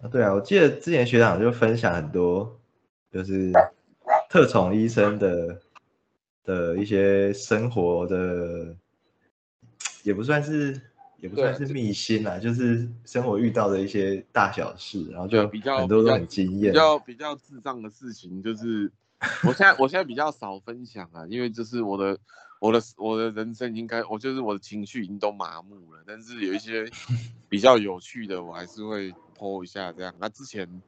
[0.00, 2.58] 啊，对啊，我记得之前学长就分享很多，
[3.12, 3.52] 就是
[4.28, 5.60] 特宠医生的
[6.44, 8.74] 的一些生活的，
[10.02, 10.80] 也不算是
[11.24, 16.78] 也不算是秘辛啦，就是生活遇到的一些大小事，然后就比较很多都很惊艳比。
[16.78, 18.92] 较比较智障的事情，就是
[19.42, 22.18] 我现在我现在比较少分享啊，因为就是我的
[22.60, 26.90] 我的我的人生应该我就是我的情绪已经都麻木了，但是有一些
[27.48, 30.14] 比较有趣的，我还是会 po 一下这样。
[30.20, 30.82] 那、之前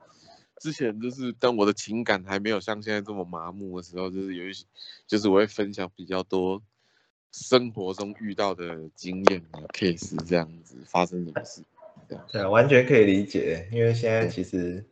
[0.61, 4.67] 之前就是当我的情感还没有像现在这么麻木的时候，就是有一些
[5.07, 6.61] 就是我会分享比较多
[7.39, 11.63] 生活中遇到的经验啊 case 这样子发生什么事。
[12.33, 14.83] 对啊，完全可以理解，因为现在其实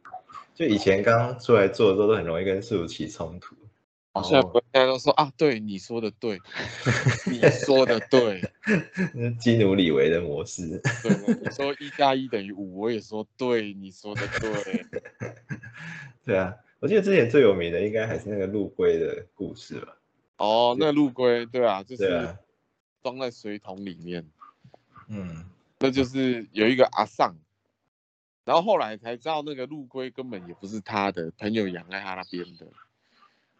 [0.55, 3.57] 就以前刚出来做的时候，都很容易跟事主起冲突。
[4.12, 6.39] 好像大家都说啊，对你说的对，
[7.33, 8.42] 你说的对，
[9.15, 10.81] 那是基努里维的模式。
[11.03, 14.87] 对，你说一加一等于五，我也说对，你说的对。
[16.25, 19.97] 对啊，我记得之前最有名的应该还是那个陆龟的故事吧？
[20.45, 22.37] 哦，那陆龟，对啊，就是
[23.03, 24.28] 装在水桶里面，
[25.09, 27.34] 嗯，那就是有一个阿尚，
[28.45, 32.67] 然后后来才知道那个陆龟根本也不是他的朋友养在他那边的，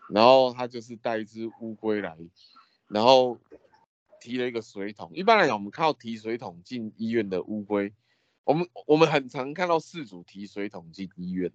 [0.09, 2.17] 然后他就是带一只乌龟来，
[2.89, 3.39] 然后
[4.21, 5.11] 提了一个水桶。
[5.15, 7.93] 一般来讲，我们看到提水桶进医院的乌龟，
[8.45, 11.51] 我们我们很常看到饲主提水桶进医院，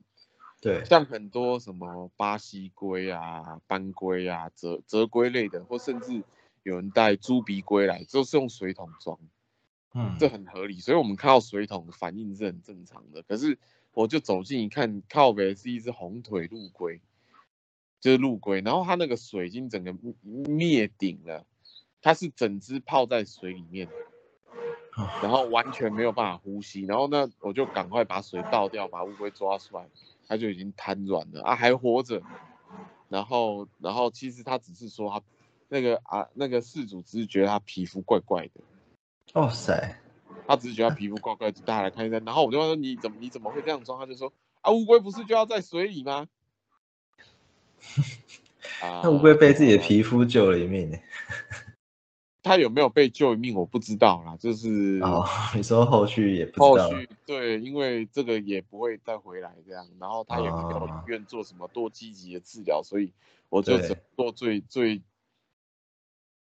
[0.62, 6.24] 对，像很多什么巴西龟啊、斑龟啊、折折龟类的，或甚至
[6.64, 9.18] 有人带猪鼻龟来，都是用水桶装。
[9.94, 13.24] 嗯，这很合理，所以我们看到水桶反应是很正常的。
[13.24, 13.58] 可是
[13.94, 17.02] 我就走近一看，靠北是一只红腿陆龟，
[18.00, 21.46] 就是陆龟，然后它那个水已经整个灭顶了，
[22.02, 23.88] 它是整只泡在水里面，
[24.96, 26.82] 哦然后完全没有办法呼吸。
[26.82, 29.88] 然后呢，我就赶快把水倒掉，把乌龟抓出来，
[30.30, 32.22] 它就已经瘫软了啊，还活着。
[33.10, 35.22] 然后，然后其实他只是说他
[35.68, 38.62] 那个啊那个事主只是觉得他皮肤怪怪的。
[39.34, 39.98] 哇塞，
[40.48, 42.20] 他只是觉得他皮肤怪怪，就带他来看一下。
[42.20, 44.32] 然后我就问他说：“你怎么你怎么会这样装？”他就说
[44.62, 46.28] ：“啊，乌龟不是就要在水里吗？”
[48.82, 50.98] 啊， 那乌龟被自己的皮肤救了一命呢。
[52.42, 63.12] 他有没有被救一命我不知道啦，就是哦， 你说后续也不后知道，续对，因为这个也不会再回来这样，然后他也没有哦医院做什么多积极的治疗，所以
[63.50, 65.02] 我就只做最最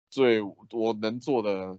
[0.09, 1.78] 最我能做的，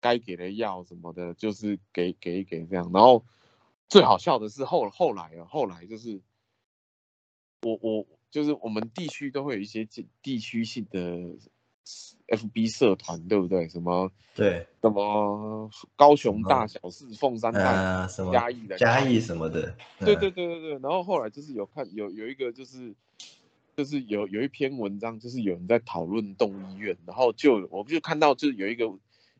[0.00, 2.90] 该给的药什么的，就是给给给这样。
[2.92, 3.24] 然后
[3.88, 6.20] 最好笑的是后后来啊，后来就是
[7.62, 11.36] 我我就是我们地区都会有一些地地区性的
[12.28, 13.68] FB 社团，对不对？
[13.68, 22.94] 什么对，什么高雄大小事、凤山大呃，什么嘉义的嘉义什么的，对嗯对对对对，然后后来就是有看有有一个就是
[23.76, 28.86] 就是有有一篇文章，就是有人在讨论动物医院，然后就我就看到就是有一个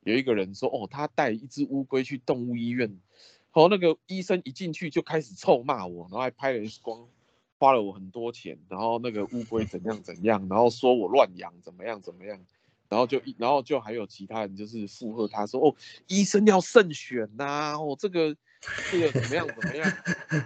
[0.03, 7.09] 有一个人说，哦，他带一只乌龟去动物医院，然后那个医生一进去就开始臭骂我，然后还拍了 X 光，
[7.59, 12.39] 花了我很多钱，然后那个乌龟怎样怎样，然后说我乱养怎么样怎么样。
[12.91, 15.75] 然后就一，然后就还有其他人就是附和他说，哦，
[16.07, 18.37] 医生要慎选呐、哦，这个
[18.93, 19.93] 这个怎么样怎么样。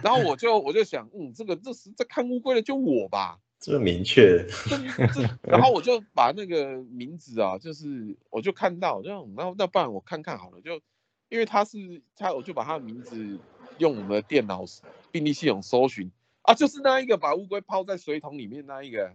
[0.01, 4.77] 然后我就我就想，嗯，这个这是在看乌龟的就我吧，这么明确，这
[5.13, 10.81] 这，然后我就把那个名字啊，就是我就看到，就那那不然我看看好了，就
[11.27, 13.37] 因为他是他，我就把他的名字
[13.77, 14.63] 用我们的电脑
[15.11, 16.09] 病历系统搜寻
[16.49, 19.13] 啊，就是那一个把乌龟泡在水桶里面那一个，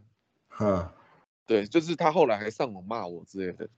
[0.61, 0.89] 嗯
[1.47, 3.69] 对，就是他后来还上网骂我之类的，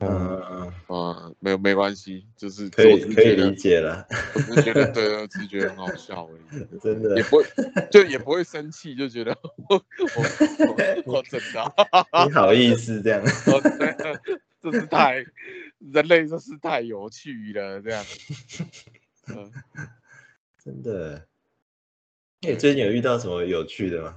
[0.00, 6.66] 嗯嗯，啊、没有没关系，就是可以是可以理解了，我只是觉得对，我只是觉得很好笑而已。
[6.82, 7.44] 真的也，不会，
[7.92, 9.38] 就也不会生气，就觉得
[9.68, 9.84] 我
[11.04, 11.74] 我真的，
[12.26, 13.22] 你好意思这样？
[13.46, 14.20] 我真的
[14.60, 15.24] 这是太
[15.78, 18.04] 人类，真是太有趣了，这样。
[19.30, 19.52] 嗯，
[20.58, 21.24] 真的。
[22.42, 24.16] 那你最近有遇到什么有趣的吗？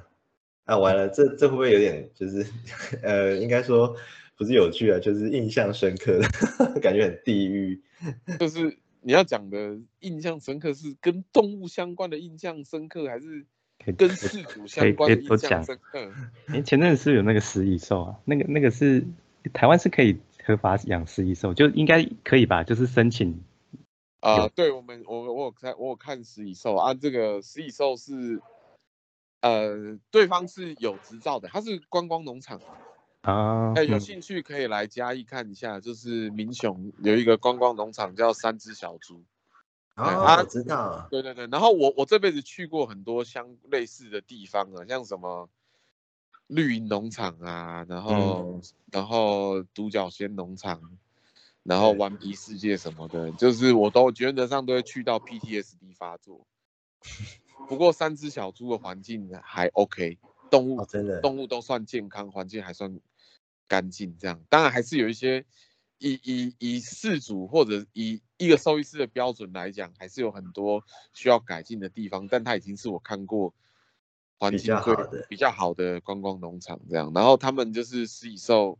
[0.66, 2.46] 啊，完了，这这会不会有点就是，
[3.02, 3.96] 呃，应该说
[4.38, 6.28] 不是有趣啊，就是印象深刻的，
[6.80, 7.82] 感觉很地狱。
[8.40, 13.46] 就是你要讲的印象深刻是跟动物相关的印象深刻，还是
[13.98, 16.12] 跟事主相关的印象可以可以都讲深刻？
[16.54, 19.04] 哎，前阵子是不是有那个食蚁兽啊，那个那个是
[19.54, 22.64] 台湾是可以合法养食蚁兽，就应该可以吧？
[22.64, 23.42] 就是申请
[24.22, 25.19] 啊、有对我们，我我
[25.50, 28.42] 有看，我有看食蚁兽啊，这个食蚁兽是
[29.42, 32.60] 呃，对方是有执照的，它是观光农场。
[33.22, 39.24] 啊，哎，有嗯兴趣可以来嘉义看一下，就是民雄有一个观光农场叫三只小猪。
[39.96, 45.50] 哦，啊我知道，对对对，然后我我这辈子去过很多相类似的地方啊，像什么
[46.48, 48.62] 绿营农场啊，然后、
[48.92, 50.82] 然后独角仙农场，
[51.64, 56.48] 然后对顽皮世界什么的，就是我都原则上都会去到 PTSD 发作。
[57.68, 60.18] 不过三只小猪的环境还 OK，
[60.50, 63.00] 动物哦，真的，动物都算健康，环境还算
[63.68, 65.46] 干净，这样当然还是有一些
[66.00, 70.84] 以以以饲主或者以一个兽医师的标准来讲，还是有很多
[71.14, 73.54] 需要改进的地方，但它已经是我看过
[74.40, 74.96] 环境最
[75.28, 77.12] 比较好的观光农场这样。
[77.14, 78.80] 然后他们就是食蚁兽，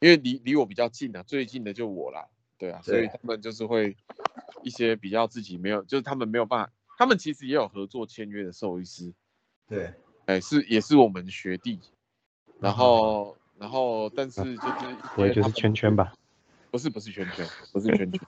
[0.00, 3.96] 因为离离我比较近啊，最近的就我啦，对啊，所以他们就是会
[4.62, 9.12] 一些比较自己没有，就是他们没有办法，他们其实也有合作签约的兽医师，
[9.68, 9.92] 对，
[10.26, 11.80] 哎，是也是我们学弟，
[12.60, 16.12] 然哦后然后但是就是我也就是圈圈吧。
[16.70, 18.20] 不是不是圈圈，不是圈圈，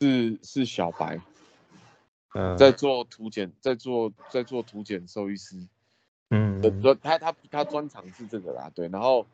[0.00, 1.20] 是是小白
[2.34, 5.54] 嗯，在做图检，在做在做图检兽医师
[6.30, 9.26] 嗯的专他他他专长是这个啦，对，然后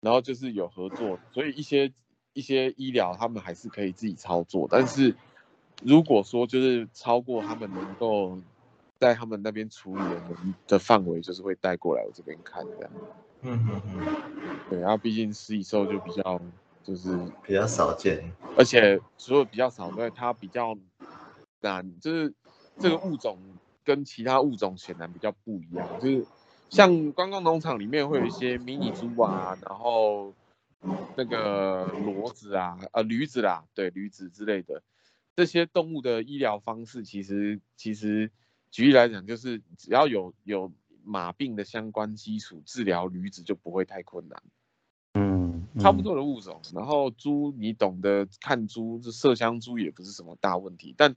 [0.00, 1.92] 然后就是有合作，所以一些
[2.32, 5.14] 一些医疗他们还是可以自己操作，但是
[5.82, 8.40] 如果说就是超过他们能够
[8.98, 10.02] 在他们那边处理
[10.66, 12.92] 的范围，就是会带过来我这边看这样。
[13.42, 14.04] 嗯嗯嗯，
[14.68, 16.40] 对，然后毕竟食蚁兽就比较
[16.84, 18.22] 就是，比较少见，
[18.56, 20.76] 而且除了比较少，对它比较
[21.60, 22.34] 难，就是
[22.78, 23.38] 这个物种
[23.84, 26.26] 跟其他物种显然比较不一样，就是
[26.70, 30.32] 像观光农场里面会有一些迷你猪啊，然后
[31.16, 34.82] 那个骡子啊，呃驴子啦，对驴子之类的
[35.34, 38.30] 这些动物的医疗方式，其实其实
[38.70, 40.72] 举例来讲，就是只要有有
[41.02, 44.42] 马病的相关基础，治疗驴子就不会太困难。
[45.14, 51.16] 嗯，差不嗯多的物种，然后猪你懂得看猪，这麝香猪也不是什么大问题，但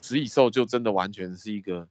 [0.00, 1.86] 食蚁兽就真的完全是一个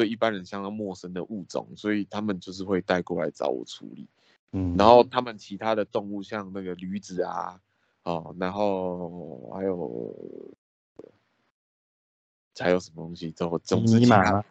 [0.00, 4.08] 对一般人相当陌生的物种，所以他们就是会带过来找我处理。
[4.52, 7.60] 嗯，然后他们其他的动物，像那个驴子啊，
[8.02, 10.16] 哦，然后还有
[12.58, 14.42] 还有什么东西，总总之其他？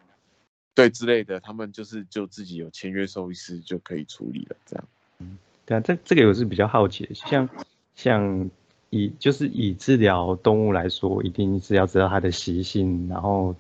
[0.75, 4.87] 对之类的，他们就是就自己有签约兽医师就可以处理了，这样。
[5.65, 7.49] 对啊，这这个我是比较好奇的，像
[7.95, 8.51] 像
[8.91, 13.55] 以就是以治疗动物来说，一定是要知道它的习性，然后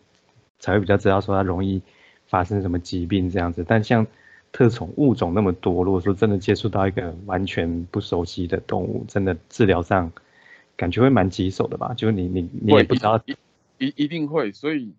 [0.59, 1.81] 才会比较知道说它容易
[2.27, 3.65] 发生什么疾病这样子。
[3.67, 4.05] 但像
[4.51, 10.11] 特宠物种那么多，如果说真的接触到一个完全不熟悉的动物，真的治疗上
[10.75, 11.93] 感觉会蛮棘手的吧？
[11.93, 13.35] 就是你你你也不知道，一
[13.77, 14.93] 一一定会，所以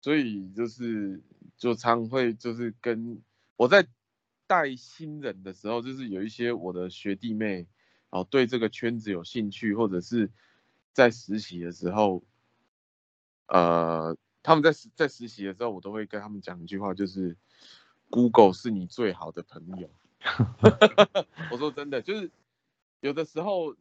[0.00, 1.20] 所以就是
[1.58, 3.20] 就常会就是跟
[3.56, 3.86] 我在
[4.46, 7.66] 带新人的时候，就是有一些我的学弟妹
[8.10, 10.30] 哦对这个圈子有兴趣，或者是
[10.92, 12.22] 在实习的时候，
[13.48, 17.36] 呃，他们在实在实习的时候，我都会跟他们讲一句话，就是
[18.10, 19.90] Google 是你最好的朋友。
[21.50, 22.30] 我说真的，就是
[23.00, 23.74] 有的时候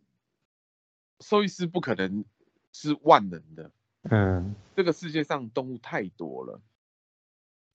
[1.20, 2.26] 兽医师不可能
[2.74, 3.70] 是万能的，
[4.10, 6.60] 嗯这个世界上动物太多了，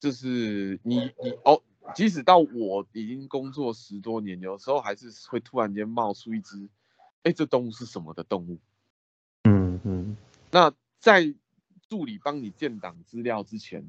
[0.00, 1.62] 就是你你哦，
[1.94, 6.68] 即使到我已经工作十多年，有时候还是会突然间冒出一只，
[7.22, 8.58] 哎，这动物是什么的动物？
[9.44, 10.16] 嗯嗯
[10.50, 11.32] 那在
[11.90, 13.84] 助理帮你建档资料之前，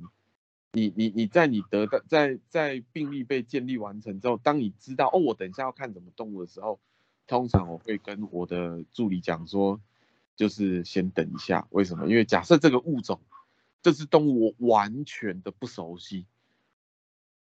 [0.73, 6.79] 你你你在你得到在在病例被建立完成之后，当你知道哦，我等一下要看什么动物的时候，
[7.27, 9.79] 通常我会跟我的助理讲说，
[10.35, 12.07] 就是先等一下，为什么？
[12.07, 13.21] 因为假设这个物种
[13.83, 16.25] 这只动物我完全的不熟悉，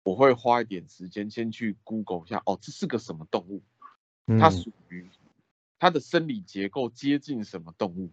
[0.04, 3.62] 我会花一点时间先去 Google 一下，哦，这是个什么动物？
[4.28, 5.10] 嗯，它属于
[5.80, 8.10] 它的生理结构接近什么动物？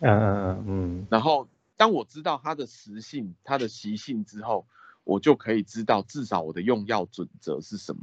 [0.00, 1.06] 嗯嗯嗯。
[1.10, 4.66] 然后当我知道它的食性、它的习性之后，
[5.04, 8.02] 我就可以知道至少我的用药准则是什么。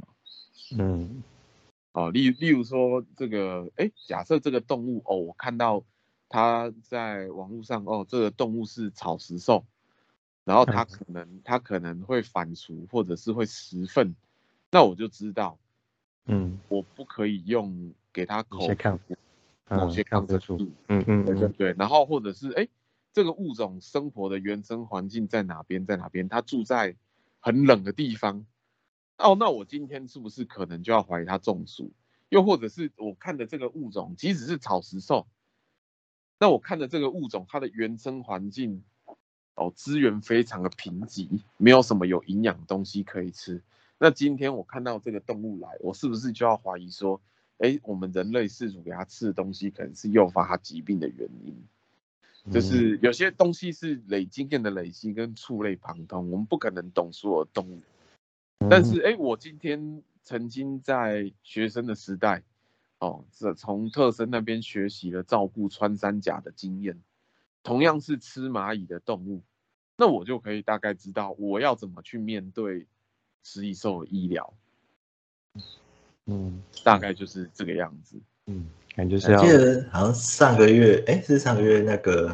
[0.76, 1.22] 嗯。
[1.92, 5.84] 哦，例例如说这个，哎，假设这个动物哦，我看到
[6.28, 9.66] 它在网络上哦，这个动物是草食兽，
[10.44, 10.86] 然后它嗯。
[10.90, 14.16] 可能它可能会反刍或者是会食粪，
[14.70, 15.58] 那我就知道
[16.24, 16.58] 嗯。
[16.68, 18.68] 我不可以用给它口
[19.76, 20.74] 某嗯些抗生素抗生素。
[20.88, 22.68] 嗯嗯嗯对对对，然后或者是哎，
[23.12, 26.28] 这个物种生活的原生环境在哪边，在哪边？
[26.28, 26.96] 它住在
[27.40, 28.46] 很冷的地方，
[29.18, 31.92] 哦，那我今天是不是可能就要怀疑它中暑？
[32.28, 35.26] 又或者是我看的这个物种，即使是草食兽，
[36.38, 38.82] 那我看的这个物种，它的原生环境
[39.54, 43.62] 哦，资源非常的贫瘠，没有什么有营养的东西可以吃。
[43.98, 47.20] 那今天我看到这个动物来，我是不是就要怀疑说，
[47.58, 51.54] 哎，我们人类饲主给它吃的东西，可能是诱发它疾病的原因？
[52.50, 57.80] 就是有些东西是累经验的累积跟触类旁通，我们不可能懂所有动物。
[58.68, 62.42] 但是，哎，我今天曾经在学生的时代，
[62.98, 67.00] 哦，这从特生那边学习了照顾穿山甲的经验，
[67.62, 69.42] 同样是吃蚂蚁的动物，
[69.96, 72.86] 那我就可以大概知道我要怎么去面对
[73.44, 74.52] 食蚁兽的医疗。
[76.26, 78.16] 嗯，大概就是这个样子。
[78.46, 78.66] 嗯。
[78.94, 82.30] 感觉是要记得好像上个月，哎，是上个月那个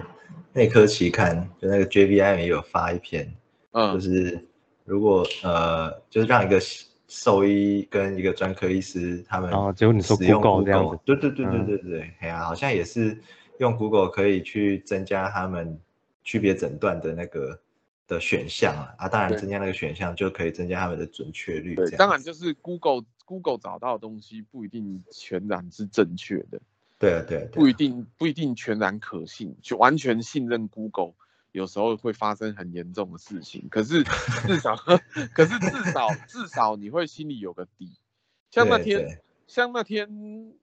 [0.52, 3.33] 内科期刊，就那个 JVI 也有发一篇，
[3.71, 4.45] 嗯，就是
[4.85, 6.61] 如果呃，就是让一个
[7.07, 13.16] 兽医跟一个专科医师他们哦，结果你说 Google 这样子，对对对对对对，哎呀，好像也是
[13.61, 15.78] 用 Google 可以去增加他们
[16.25, 17.57] 区别诊断的那个
[18.09, 23.04] 的选项啊，啊，当然增加那个选项就可以增加他们的准确率，对，当然就是 Google。
[23.28, 26.58] Google 找到的东西不一定全然是正确的，
[26.99, 31.12] 对啊，对，不一定不一定全然可信，就完全信任 Google，
[31.52, 33.68] 有时候会发生很严重的事情。
[33.68, 34.02] 可是
[34.47, 34.75] 至少，
[35.35, 37.99] 可是至少至少你会心里有个底。
[38.50, 40.54] 像那天，像那天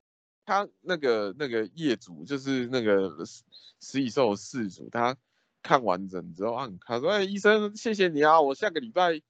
[0.44, 3.24] 他那个那个业主，就是那个
[3.78, 5.16] 食蚁兽事主，他
[5.62, 9.22] 看完整之后，他说：“哎，医生，谢谢你啊，我下个礼拜。”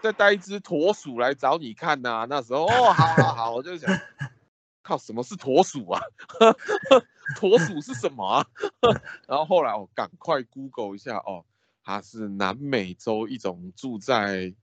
[0.00, 3.90] 再带一只驼鼠来找你看呐，那时候哦，好好好，我就想，
[4.82, 6.00] 靠，什么是驼鼠啊？
[7.36, 8.46] 驼鼠是什么啊？
[9.26, 11.44] 然后后来我赶快 Google 一下，哦，
[11.84, 14.54] 它是南美洲一种住在，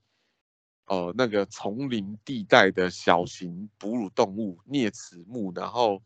[0.87, 6.01] 呃，那个丛林地带的小型哺乳动物啮齿目，然后，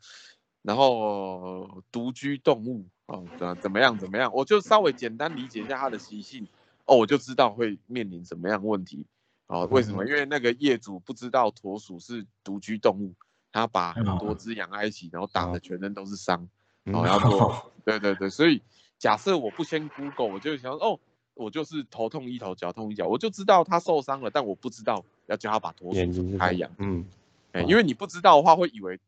[0.64, 4.32] 然后独居动物，哦，怎怎么样怎么样？
[4.34, 6.48] 我就稍微简单理解一下它的习性，
[6.86, 9.06] 哦，我就知道会面临什么样问题。
[9.50, 10.06] 哦，为什么？
[10.06, 13.16] 因为那个业主不知道驼鼠是独居动物，
[13.52, 16.48] 他把很多只养在一起，然后打的全身都是伤，
[16.84, 18.62] 然后对对对，所以
[19.00, 21.00] 假设我不先 Google，我就想哦，
[21.34, 27.08] 我就是头痛医头，脚痛医脚，我就知道他受伤了，但我不知道要叫他把驼鼠开养，嗯，
[27.52, 29.00] 哎，因为你不知道的话，会以为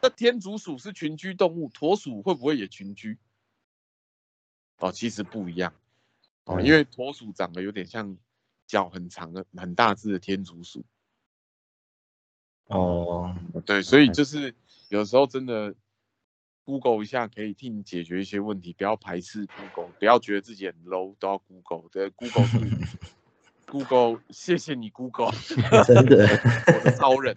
[0.00, 3.18] 那天竺鼠是群居动物，驼鼠会不会也群居？
[4.78, 5.74] 哦，其实不一样，
[6.44, 8.16] 哦，因为驼鼠长得有点像。
[8.66, 10.84] 脚很长的、很大只的天竺鼠。
[12.66, 14.54] 哦，对，所以就是
[14.88, 15.74] 有时候真的
[16.64, 21.90] ，Google 一下可以替你解决一些问题，不要排斥 Google，不要觉得自己很 low 都要 Google。
[21.90, 22.58] 对，Google 是
[23.66, 25.32] Google，谢谢你 Google，
[25.86, 26.26] 真的，
[26.66, 27.36] 我的超人，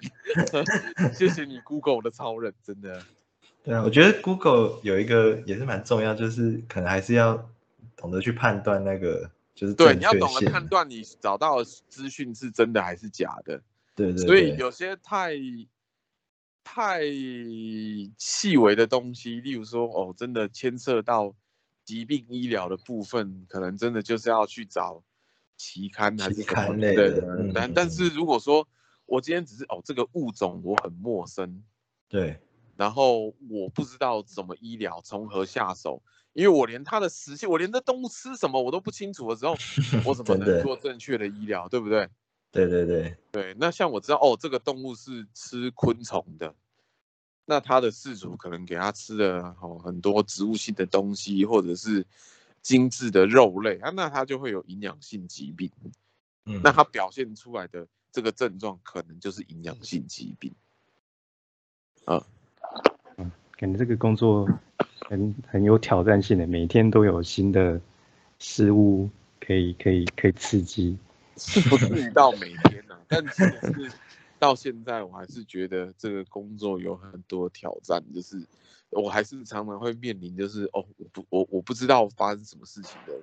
[1.13, 3.03] 谢谢你 Google 的超人，真的。
[3.63, 7.49] 对啊，我觉得 Google 有一个也是蛮重要，就是可能还是要
[7.97, 9.29] 懂得去判断那个。
[9.55, 13.63] 就是对，你要懂得判断你找到资讯是真的还是假的。
[13.95, 14.17] 对对。
[14.17, 15.33] 所以有些太
[16.61, 17.01] 太
[18.17, 21.33] 细微的东西，例如说哦，真的牵涉到
[21.85, 25.01] 疾病医疗的部分，可能真的就是要去找
[25.55, 27.51] 期刊还是什么的。
[27.53, 28.67] 但但是如果说
[29.05, 31.63] 我今天只是哦，这个物种我很陌生，
[32.09, 32.41] 对，
[32.75, 36.03] 然后我不知道怎么医疗，从何下手。
[36.35, 39.55] 因为我连它的食性，我连这动物吃什么我都不清楚的时候，
[40.03, 42.09] 我怎么能做正确的医疗，对不对？
[42.51, 43.55] 对对对对。
[43.57, 46.53] 那像我知道哦，这个动物是吃昆虫的，
[47.45, 52.05] 那它的饲主可能给它吃了哦很多植物性的东西，或者是
[52.61, 55.71] 精致的肉类啊，那它就会有营养性疾病。
[56.45, 56.59] 嗯。
[56.61, 60.53] 那它表现出来的这个症状，可能就是营养性疾病。
[62.03, 62.21] 啊。
[63.15, 64.45] 嗯，感觉这个工作。
[65.07, 67.79] 很很有挑战性的，每天都有新的
[68.39, 69.09] 事物
[69.39, 70.97] 可以可以可以刺激，
[71.37, 72.97] 是不至于到每天呢？
[73.07, 73.91] 但是
[74.39, 78.43] 到现在，我还是觉得这个工作有很多挑战，就是
[78.89, 83.13] 我还是常常会面临，就是哦，我不我我不知道发生什么事情的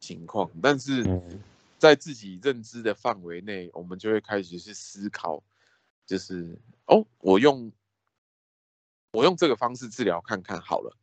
[0.00, 1.20] 情况，但是
[1.78, 5.42] 在自己认知的范围内，我们就会开始去思考，
[6.04, 7.70] 就是哦，我用
[9.12, 10.96] 我用这个方式治疗看看好了。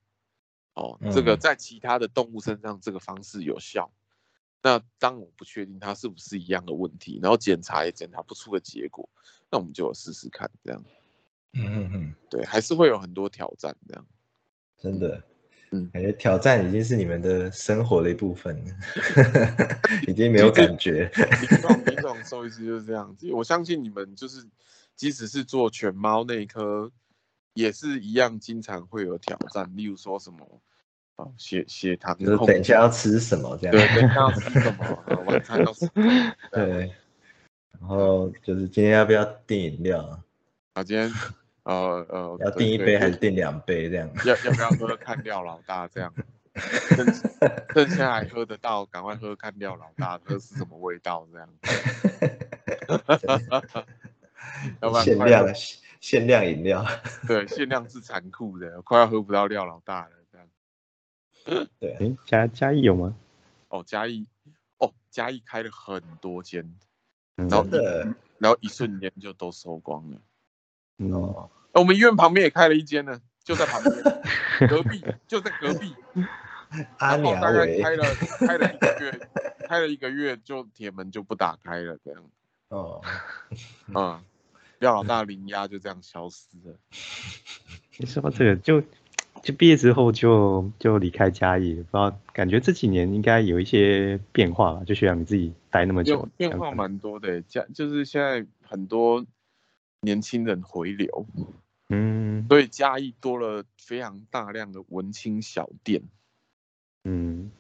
[0.80, 3.92] 哦，这个在其他的动物身上这个方式有效，
[4.64, 9.10] 那当我不确定它是不是一样的问题，然后检查也检查不出个结果，
[9.52, 10.82] 那我们就试试看这样。
[11.52, 14.06] 嗯嗯嗯，对，还是会有很多挑战这样。
[14.78, 15.22] 真的，
[15.72, 18.74] 嗯，感觉挑战已经是你们的生活的一部分了，
[20.08, 21.12] 已经没有感觉。
[21.42, 24.48] 临床临床兽医师就是这样子，我相信你们就是，
[24.96, 26.90] 即使是做犬猫内科。
[27.56, 29.70] 也是一样，经常会有挑战。
[29.76, 30.62] 例如说什么，
[31.20, 33.76] 哦，血血糖就是等一下要吃什么这样。
[33.76, 36.34] 对，等一下要吃什么，呃晚餐要吃什么。
[36.54, 36.94] 对，
[37.78, 40.20] 然后就是今天要不要订饮料啊？
[40.76, 41.12] 啊，今天
[41.64, 44.10] 呃呃，要订一杯还是订两杯这样？
[44.26, 46.14] 要要不要喝看廖老大这样？
[46.56, 47.06] 趁
[47.74, 51.50] 趁现在还喝得到，赶快喝看廖老大，喝是什么味道这样？
[54.82, 55.54] 要不然限量
[56.00, 56.86] 限量饮料。
[57.28, 60.12] 对限量是残酷的，快要喝不到廖老大了
[61.80, 63.16] 对，诶，嘉嘉义有吗？
[63.70, 64.26] 哦，嘉义
[64.78, 66.64] 哦，嘉义开了很多间，
[67.38, 67.68] 嗯然后
[68.38, 70.18] 然后一瞬间就都收光了。
[70.98, 73.94] 嗯，哦，呃我们医院旁边也开了一间呢，就在旁边，
[74.70, 75.96] 隔壁就在隔壁。
[77.00, 78.04] 阿然后大概开了
[78.46, 79.30] 开了一个月，
[79.68, 82.24] 开了一个月就铁门就不打开了，这样，
[82.70, 83.02] 哦，
[83.88, 84.24] 嗯，
[84.78, 86.78] 廖老大零压就这样消失了。
[87.98, 88.84] 你说到这个就
[89.44, 94.84] 就毕业之后就就离开嘉义，不知道感觉这几年应该有一些变化吧？
[94.84, 99.26] 就学长你自己待那么久变，化蛮多的，嘉就是现在很多
[100.02, 101.26] 年轻人回流，
[101.90, 106.02] 嗯所以嘉义多了非常大量的文青小店，
[107.04, 107.52] 嗯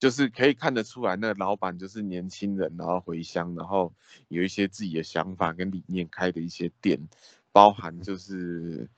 [0.00, 3.94] 就是可以看得出来，那老板就是年轻人，然后回乡，然后
[4.28, 7.08] 有一些自己的想法跟理念开的一些店，
[7.52, 8.88] 包含就是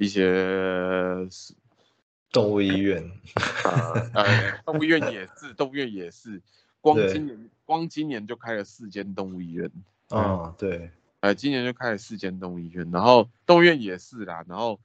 [0.00, 1.28] 一些
[2.30, 3.02] 动物医院。
[3.64, 6.40] 呃呃，动物医院也是，动物医院也是，
[6.80, 9.70] 光今年光今年就开了四间动物医院，
[10.10, 10.90] 哦，对，
[11.20, 14.80] 呃，今年就开了四间动物医院，然后动物医院也是啦，然后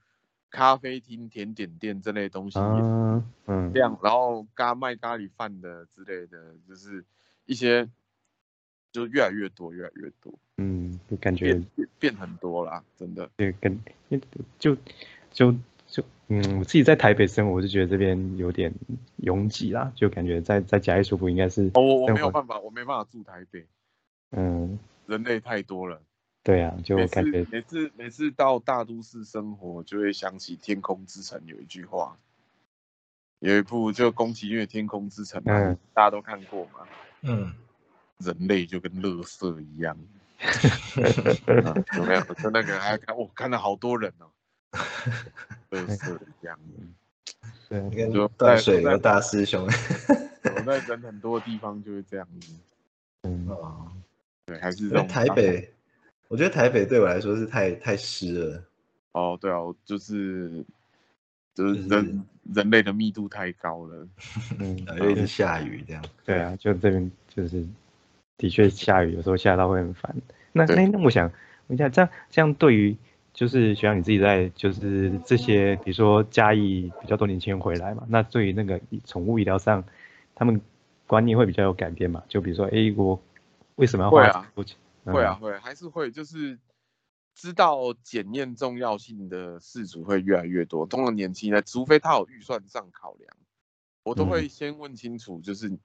[0.50, 7.06] 咖啡厅、甜点店这类东西也啊嗯这样，然后咖卖咖喱饭的之类的，就是
[7.46, 7.90] 一些
[8.94, 13.30] 就越来越多，越来越多，嗯，就感觉变变变很多啦，真的。
[13.36, 13.78] 对跟
[14.60, 14.78] 就
[15.38, 15.54] 就
[15.88, 18.72] 就嗯，我自己在台北生活，我就觉得这边有点
[19.18, 23.66] 拥挤啦，就感觉在在嘉义舒服应该是哦，我我没有办法，我没办法住台北，
[24.32, 26.00] 嗯，人类太多了。
[26.44, 32.18] 对啊，就感觉每次每次到大都市生活，就会想起《天空之城》有一句话，
[33.40, 36.88] 有一部就宫崎骏的《天空之城》嘛，嗯大家都看过嘛。
[37.22, 37.54] 嗯，
[38.24, 39.98] 人类就跟垃圾一样，
[41.66, 42.22] 啊有没有？
[42.36, 44.28] 就那个还看，我看到好多人哦，
[45.72, 46.58] 垃圾一样。
[47.70, 49.66] 对跟就断水的大师兄。
[49.66, 52.54] 我在人很多地方就是这样子，
[53.24, 53.92] 嗯哦，
[54.46, 55.74] 对，还是这种台北，
[56.28, 58.64] 我觉得台北对我来说是太太湿了。
[59.14, 60.64] 哦，对啊，我就是
[61.54, 64.08] 就是就是人人类的密度太高了，
[64.60, 66.04] 嗯，呃又一直下雨这样。
[66.26, 67.66] 对啊，就这边就是
[68.38, 70.16] 的确下雨，有时候下到会很烦。
[70.52, 71.32] 那对那那我想
[71.68, 72.96] 问一下，这样这样对于
[73.34, 79.84] 就是学长你自己在就是这些，比如说嘉义比较多年轻人回来嘛，那对于那个医宠物医疗上，
[80.36, 80.62] 他们
[81.08, 82.24] 观念会比较有改变嘛？
[82.28, 83.22] 就比如说，哎，我
[83.76, 84.78] 为什么要花会啊这么多钱？
[85.06, 86.58] 会啊，会还是会，就是
[87.36, 90.86] 知道检验重要性的事主会越来越多。
[90.86, 93.30] 通常年轻人，除非他有预算上考量，
[94.04, 95.78] 我都会先问清楚，就是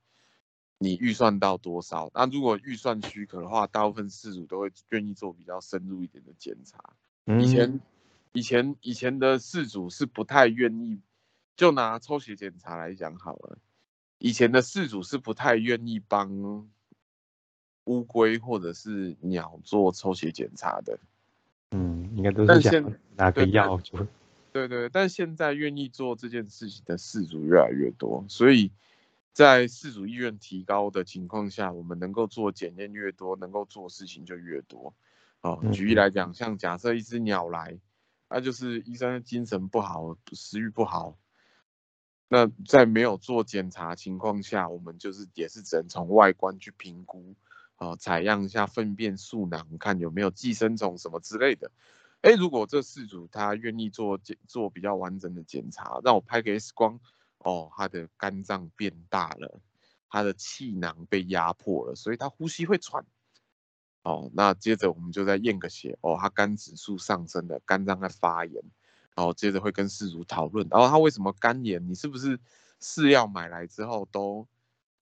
[0.79, 2.11] 你预算到多少。
[2.15, 6.79] 那如果预算许可的话，大部分事主都会愿意做比较深入一点的检查。
[7.27, 7.81] 嗯，以前
[8.33, 11.01] 以前以前的事主是不太愿意，
[11.57, 13.59] 就拿抽血检查来讲好了，
[14.19, 16.69] 以前的事主是不太愿意帮
[17.85, 20.99] 乌龟或者是鸟做抽血检查的。
[21.71, 24.07] 嗯，应该都是想拿个药就，
[24.53, 28.71] 对对，但现在愿意做这件事情的事主越来越多，所以
[29.33, 34.95] 在事主意愿提高的情况下，我们能够做检验越多，能够做事情就越多。
[35.41, 37.79] 哦，举例来讲，像假设一只鸟来，
[38.29, 41.17] 那就是医生精神不好，食欲不好，
[42.27, 47.37] 那在没有做检查情况下，我们就是也是只能从外观去评估，
[47.77, 51.71] 哦，采样一下粪便素囊，看有没有寄生虫什么之类的。
[52.23, 56.99] 哎，如果这事主他愿意做检做比较完整的检查，让我拍个 X 光，
[57.39, 59.61] 哦，他的肝脏变大了，
[60.09, 63.05] 他的气囊被压迫了，所以他呼吸会喘。
[64.03, 68.63] 哦，那接着我们就再验个血，哦，他肝指数上升了，肝脏在发炎，
[69.15, 71.87] 然后接着会跟事主讨论，然后他为什么肝炎？
[71.87, 72.39] 你是不是
[72.81, 74.47] 饲料买来之后都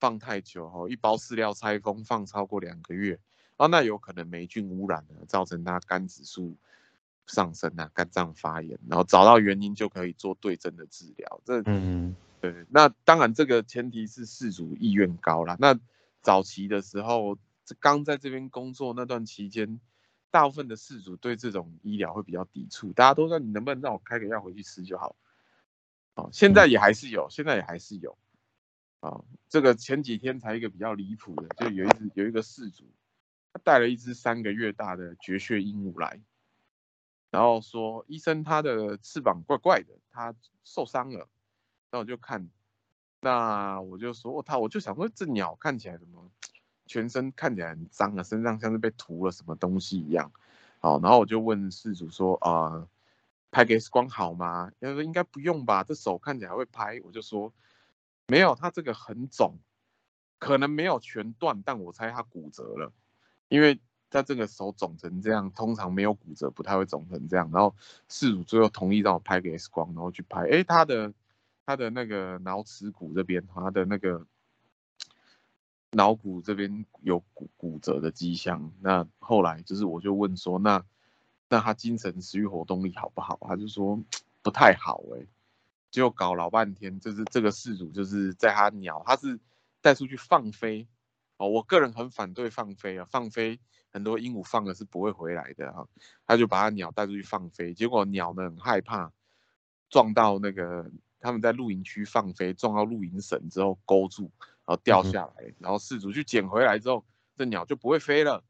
[0.01, 0.67] 放太久？
[0.67, 3.21] 哦，一包饲料拆封放超过两个月，
[3.59, 6.57] 哦，那有可能霉菌污染了，造成他肝指数
[7.27, 11.41] 上升啊，肝脏发炎，然后找到原因就可以做对症的治疗。
[11.45, 15.57] 这嗯对，那当然这个前提是事主意愿高啦。
[15.59, 15.79] 那
[16.21, 19.81] 早期的时候，这刚在这边工作那段期间，
[20.31, 25.17] 大部分的事主对这种医疗会比较抵触，大家都说你能不能让我开个药回去吃就好。
[26.15, 28.17] 哦，现在也还是有，现在也还是有。
[29.01, 32.85] 啊，这个前几天才一个比较离谱的，就有一只有一个事主，
[33.53, 36.21] 他带了一只三个月大的绝血鹦鹉来，
[37.37, 41.29] 然后说医生他的翅膀怪怪的，他受伤了。
[41.91, 42.49] 那我就看，
[43.21, 46.31] 那我就说我他，我就想说这鸟看起来怎么
[46.87, 50.33] 全身看起来很脏啊，身上像是被涂了什么东西一样。
[50.79, 52.89] 好，然后我就问事主说啊，
[53.51, 54.73] 拍个 X 光好吗？
[54.81, 56.99] 他说应该不用吧，这手看起来会拍。
[57.05, 57.53] 我就说。
[58.29, 59.57] 没有，他这个很肿，
[60.41, 62.93] 可能没有全断，但我猜他骨折了，
[63.47, 63.79] 因为
[64.11, 67.51] 他这个手肿成这样，通常没有骨折，不太会肿成这样。
[67.53, 67.75] 然后
[68.09, 71.13] 事主最后同意让我拍个 X 光，然后去拍，哎，他的
[71.65, 74.27] 他的那个脑齿骨这边，他的那个
[75.91, 78.73] 脑骨这边有骨骨折的迹象。
[78.81, 80.85] 那后来就是我就问说，那
[81.49, 83.39] 那他精神食欲活动力好不好？
[83.43, 84.01] 他就说
[84.43, 85.27] 不太好，哎。
[85.89, 89.39] 就搞老半天，就是这个事主就是在他鸟，他是
[89.81, 90.87] 带出去放飞
[91.37, 91.49] 哦。
[91.49, 93.59] 我个人很反对放飞啊，放飞
[93.91, 95.87] 很多鹦鹉放了是不会回来的哈。
[96.27, 99.13] 他就把他鸟带出去放飞，结果鸟呢很害怕，
[99.89, 104.31] 撞到那个他们在露营区放飞，撞到露营绳之后勾住，
[104.65, 107.05] 然后掉下来，然后事主去捡回来之后，
[107.37, 108.45] 这鸟就不会飞了。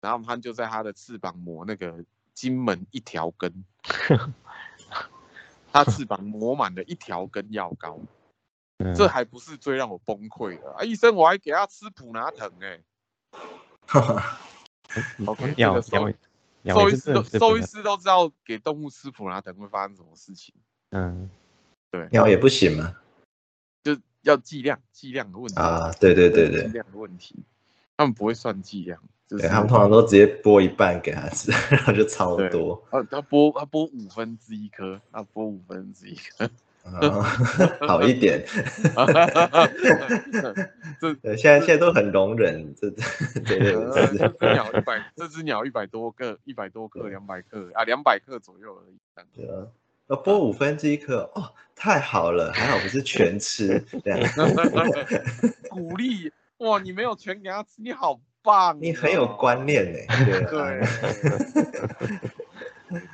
[0.00, 3.64] 然后他就在它的翅膀磨那个金门一条根。
[5.72, 8.00] 它翅膀磨满了一条根药膏，
[8.94, 10.82] 这还不是最让我崩溃的啊！
[10.82, 12.80] 医生，我还给他吃普拿疼 哎。
[15.26, 16.12] OK，这个兽
[16.64, 20.54] 兽医师都兽医师都知道给动物吃普拿疼会发生什么事情。
[20.90, 21.30] 嗯，
[21.90, 22.96] 对，鸟也不行吗？
[23.82, 25.90] 就要剂量，剂量的问题啊！
[26.00, 27.36] 对对对对，剂量的问题，
[27.96, 29.02] 他们不会算剂量。
[29.28, 32.74] 对他们通常都直接剥一半给他吃，然后就超多。
[32.90, 36.50] 啊，他剥他剥五分之一颗，他剥五分之一颗，
[37.86, 38.44] 好一点。
[41.00, 44.18] 这 现在现在都很容忍，这这这只
[44.52, 48.98] 鸟一百，这只鸟一百多个，一百多克，两百克啊，两百克左右而已。
[49.34, 49.66] 对啊，
[50.08, 54.20] 要剥五分之一克哦，太好了，还好不是全吃这样。
[55.68, 58.20] 鼓励哇，你没有全给他吃，你好。
[58.42, 59.98] 棒，你很有观念呢。
[60.48, 60.82] 对，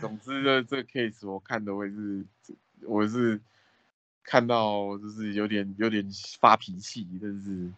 [0.01, 2.25] 总之这这 case 我看的会是，
[2.85, 3.41] 我是
[4.27, 6.07] 看到就是有点有点
[6.41, 7.73] 发脾气，但是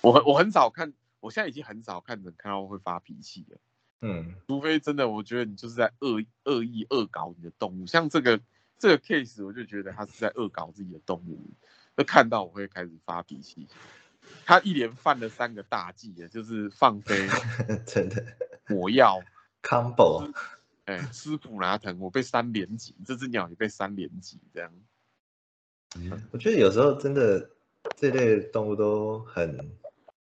[0.00, 3.56] 我我很少看，我现在已经很少看人看到会发脾气了。
[4.00, 8.40] 嗯，除非真的我觉得你就是在恶恶意恶搞你的动物，像这个
[8.76, 11.40] 这个 case 我就觉得他是在恶搞自己的动物，
[11.94, 13.68] 那看到我会开始发脾气。
[14.44, 17.28] 他一连犯了三个大忌啊，就是放飞，
[17.86, 18.24] 真的
[18.66, 19.22] 抹药
[19.62, 20.32] ，combo，
[20.84, 24.72] 哎，吃普拿藤，我被三连击，这只鸟也被三连击，这样。
[26.30, 27.50] 我觉得有时候真的
[27.96, 29.58] 这类动物都很，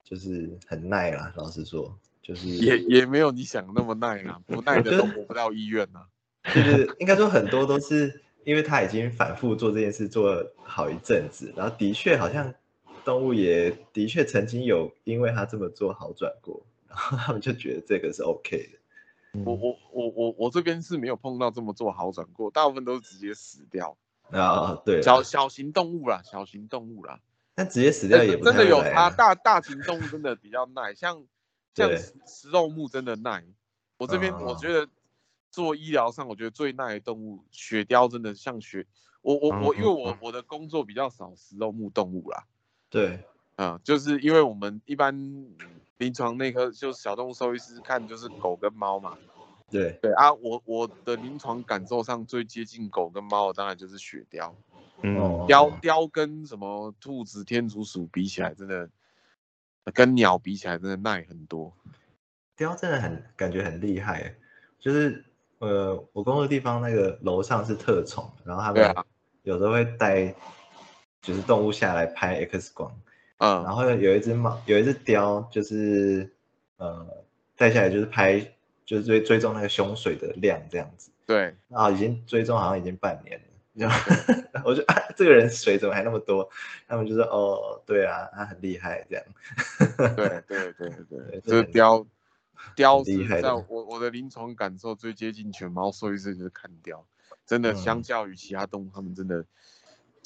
[0.03, 1.33] 就是很耐啦。
[1.37, 6.07] 老实说，就是也也没有你想那么耐啦， 不耐的都活不到医院呐。
[6.55, 12.53] 就是应该说很多都是因为他已经反复做这件事做了好一阵子，然后的确好像。
[13.05, 19.43] 动物也的确曾经有因为他这么做好转过， 然后他们就觉得这个是 OK 的。
[19.45, 23.95] 我我我我我这边是没有碰到这么做好转过，大部分都是直接死掉。
[24.31, 27.21] 啊，对，小小型动物啦，小型动物啦，
[27.55, 31.25] 那直接死掉也真的有它大大型动物真的比较耐，像
[31.75, 33.45] 像食肉目真的耐。
[33.97, 34.89] 我这边我觉得
[35.51, 38.87] 做医疗上，我觉得最耐的动物雪貂真的像雪，
[39.23, 42.45] 我我我因为我我的工作比较少食肉目动物啦。
[42.91, 45.15] 对，啊，就是因为我们一般
[45.99, 49.17] 临床内科就是小动物兽医师看就是狗跟猫嘛。
[49.79, 54.53] 对对啊，我我的临床感受上最接近狗跟猫的当然就是雪貂。
[55.03, 55.17] 嗯，
[55.49, 58.89] 貂貂跟什么兔子、天竺鼠比起来，真的
[59.93, 61.73] 跟鸟比起来真的耐很多。
[62.57, 64.35] 貂真的很感觉很厉害，
[64.79, 65.25] 就是
[65.59, 68.95] 呃，我工作地方那个楼上是特宠，然后他们
[69.43, 70.35] 有时候会带。
[71.27, 72.95] 就是动物下来拍 X 光，
[73.39, 76.31] 嗯，然后有一只猫，有一只雕，就是
[76.77, 77.25] 呃
[77.57, 78.47] 带下来就是拍，
[78.85, 81.11] 就是追追踪那个胸水的量这样子。
[81.27, 83.41] 对，啊，已经追踪好像已经半年
[83.75, 83.91] 了，
[84.65, 86.49] 我就啊，这个人水怎么还那么多？
[86.87, 89.25] 他们就说哦，对啊，他很厉害这样。
[90.17, 92.07] 对对对对，这雕
[92.77, 97.07] 雕是在我我的临床感受最接近犬猫兽医师就是看雕，
[97.47, 99.45] 真的相较于其他动物，他们真的。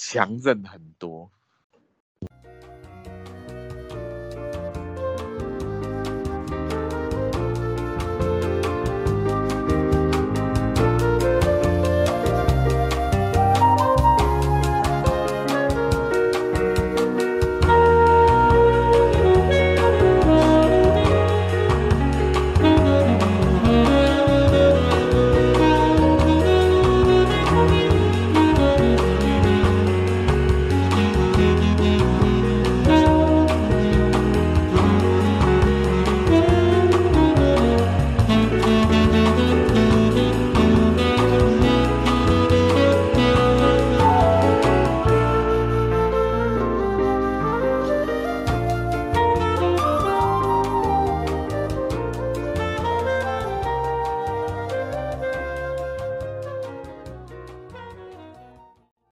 [0.00, 1.28] 强韧很多。